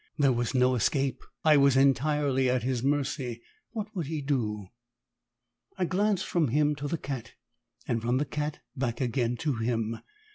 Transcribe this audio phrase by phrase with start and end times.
[0.17, 1.21] There was no escape!
[1.45, 3.43] I was entirely at his mercy.
[3.69, 4.69] What would he do?
[5.77, 7.33] I glanced from him to the cat,
[7.87, 9.99] and from the cat back again to him.